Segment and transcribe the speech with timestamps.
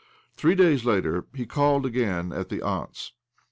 [0.35, 3.11] Three days later he called again at the atmt's